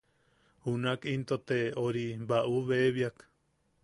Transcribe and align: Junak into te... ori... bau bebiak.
Junak 0.69 1.05
into 1.15 1.37
te... 1.51 1.59
ori... 1.83 2.05
bau 2.31 2.65
bebiak. 2.73 3.27